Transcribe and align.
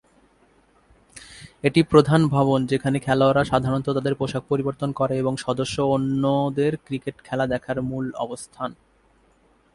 এটি 1.63 1.81
প্রধান 1.83 2.21
ভবন 2.27 2.59
যেখানে 2.65 2.97
খেলোয়াড়রা 2.99 3.43
সাধারণত 3.43 3.87
তাদের 3.89 4.13
পোশাক 4.15 4.43
পরিবর্তন 4.49 4.89
করে 4.91 5.13
এবং 5.17 5.33
সদস্য 5.37 5.75
ও 5.81 5.91
অন্যদের 5.91 6.73
ক্রিকেট 6.85 7.15
খেলা 7.23 7.45
দেখার 7.47 7.77
মূল 7.81 8.05
অবস্থান। 8.15 8.69